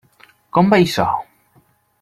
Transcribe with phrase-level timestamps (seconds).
[0.57, 1.05] Com va això?